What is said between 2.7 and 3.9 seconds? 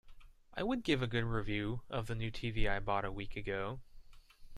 bought a week ago.